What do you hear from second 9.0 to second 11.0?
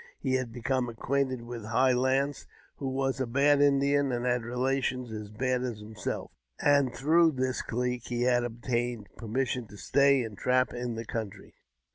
per mission to stay and trap in